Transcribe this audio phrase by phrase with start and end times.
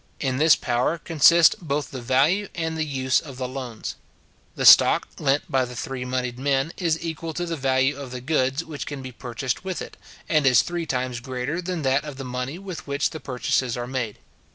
[0.19, 3.97] In this power consist both the value and the use of the loans.
[4.55, 8.19] The stock lent by the three monied men is equal to the value of the
[8.19, 12.17] goods which can be purchased with it, and is three times greater than that of
[12.17, 14.17] the money with which the purchases are made.